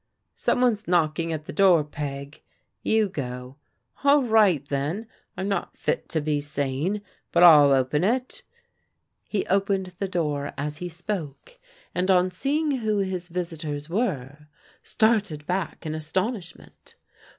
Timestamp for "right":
4.23-4.67